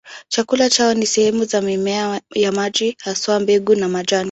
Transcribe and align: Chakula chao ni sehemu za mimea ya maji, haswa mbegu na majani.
Chakula 0.29 0.69
chao 0.69 0.93
ni 0.93 1.05
sehemu 1.05 1.45
za 1.45 1.61
mimea 1.61 2.21
ya 2.35 2.51
maji, 2.51 2.97
haswa 3.03 3.39
mbegu 3.39 3.75
na 3.75 3.89
majani. 3.89 4.19